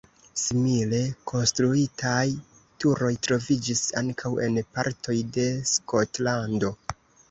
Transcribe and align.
Simile 0.43 1.01
konstruitaj 1.31 2.25
turoj 2.85 3.13
troviĝis 3.29 3.87
ankaŭ 4.05 4.35
en 4.49 4.61
partoj 4.75 5.19
de 5.39 5.51
Skotlando. 5.79 6.79